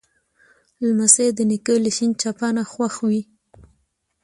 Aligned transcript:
لمسی 0.85 1.27
د 1.37 1.39
نیکه 1.49 1.73
له 1.85 1.91
شین 1.97 2.11
چپنه 2.21 2.63
خوښ 2.71 2.95
وي. 3.07 3.21